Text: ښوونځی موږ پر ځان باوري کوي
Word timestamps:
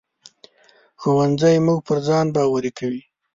ښوونځی 1.01 1.55
موږ 1.65 1.79
پر 1.87 1.97
ځان 2.07 2.25
باوري 2.35 2.71
کوي 2.79 3.01